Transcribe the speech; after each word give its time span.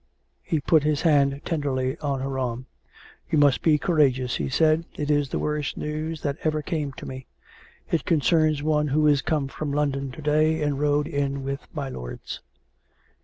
He 0.41 0.59
put 0.59 0.81
his 0.81 1.03
hand 1.03 1.41
tenderly 1.45 1.95
on 1.99 2.21
her 2.21 2.39
arm." 2.39 2.65
You 3.29 3.37
must 3.37 3.61
be 3.61 3.77
courageous," 3.77 4.37
he 4.37 4.49
said." 4.49 4.83
It 4.97 5.11
is 5.11 5.29
the 5.29 5.37
worst 5.37 5.77
news 5.77 6.23
that 6.23 6.37
ever 6.43 6.63
came 6.63 6.91
to 6.93 7.05
me. 7.05 7.27
It 7.91 8.03
concerns 8.03 8.63
one 8.63 8.87
who 8.87 9.05
is 9.05 9.21
come 9.21 9.47
from 9.47 9.71
London 9.71 10.09
to 10.13 10.21
day, 10.23 10.59
and 10.63 10.79
rode 10.79 11.05
in 11.07 11.43
with 11.43 11.67
my 11.71 11.87
lords." 11.87 12.39